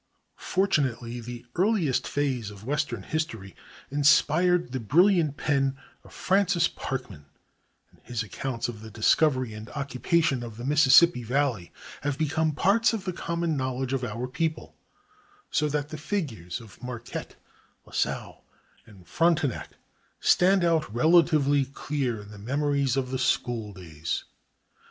Fortunately 0.39 1.19
the 1.19 1.45
earliest 1.55 2.07
phase 2.07 2.49
of 2.49 2.63
western 2.65 3.03
history 3.03 3.55
inspired 3.91 4.71
the 4.71 4.79
brilliant 4.79 5.37
pen 5.37 5.77
of 6.03 6.11
Francis 6.11 6.67
Parkman, 6.67 7.27
and 7.91 7.99
his 8.01 8.23
accounts 8.23 8.67
of 8.67 8.81
the 8.81 8.89
discovery 8.89 9.53
and 9.53 9.69
occupation 9.69 10.41
of 10.41 10.57
the 10.57 10.65
Mississippi 10.65 11.21
Valley 11.21 11.71
have 12.01 12.17
become 12.17 12.53
parts 12.53 12.93
of 12.93 13.05
the 13.05 13.13
common 13.13 13.55
knowledge 13.55 13.93
of 13.93 14.03
our 14.03 14.27
people, 14.27 14.75
so 15.51 15.69
that 15.69 15.89
the 15.89 15.99
figures 15.99 16.59
of 16.59 16.81
Marquette, 16.81 17.35
Lasalle, 17.85 18.43
and 18.87 19.07
Frontenac 19.07 19.73
stand 20.19 20.63
out 20.63 20.91
relatively 20.91 21.63
clear 21.63 22.23
in 22.23 22.31
the 22.31 22.39
memories 22.39 22.97
of 22.97 23.11
the 23.11 23.19
school 23.19 23.71
days. 23.71 24.23